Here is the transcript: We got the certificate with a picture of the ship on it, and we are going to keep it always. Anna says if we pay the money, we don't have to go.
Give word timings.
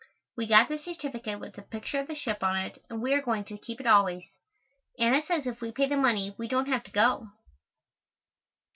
We 0.35 0.47
got 0.47 0.67
the 0.67 0.79
certificate 0.79 1.39
with 1.39 1.59
a 1.59 1.61
picture 1.61 1.99
of 1.99 2.07
the 2.07 2.15
ship 2.15 2.41
on 2.41 2.57
it, 2.57 2.83
and 2.89 3.03
we 3.03 3.13
are 3.13 3.21
going 3.21 3.43
to 3.43 3.57
keep 3.59 3.79
it 3.79 3.85
always. 3.85 4.23
Anna 4.97 5.21
says 5.21 5.45
if 5.45 5.61
we 5.61 5.71
pay 5.71 5.85
the 5.87 5.95
money, 5.95 6.33
we 6.39 6.47
don't 6.47 6.69
have 6.69 6.83
to 6.85 6.91
go. 6.91 7.27